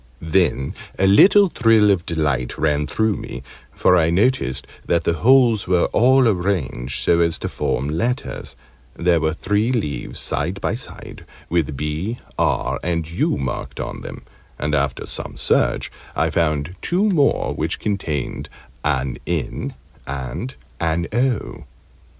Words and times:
Then 0.33 0.73
a 0.97 1.05
little 1.05 1.47
thrill 1.49 1.91
of 1.91 2.07
delight 2.07 2.57
ran 2.57 2.87
through 2.87 3.17
me 3.17 3.43
for 3.71 3.95
I 3.95 4.09
noticed 4.09 4.65
that 4.87 5.03
the 5.03 5.13
holes 5.13 5.67
were 5.67 5.85
all 5.93 6.27
arranged 6.27 6.97
so 7.03 7.19
as 7.19 7.37
to 7.37 7.47
form 7.47 7.87
letters; 7.87 8.55
there 8.95 9.19
were 9.19 9.35
three 9.35 9.71
leaves 9.71 10.19
side 10.19 10.59
by 10.59 10.73
side, 10.73 11.23
with 11.51 11.77
"B," 11.77 12.17
"R," 12.39 12.79
and 12.81 13.07
"U" 13.11 13.37
marked 13.37 13.79
on 13.79 14.01
them, 14.01 14.23
and 14.57 14.73
after 14.73 15.05
some 15.05 15.37
search 15.37 15.91
I 16.15 16.31
found 16.31 16.73
two 16.81 17.07
more, 17.07 17.53
which 17.53 17.77
contained 17.79 18.49
an 18.83 19.19
"N" 19.27 19.75
and 20.07 20.55
an 20.79 21.09
"O." 21.13 21.65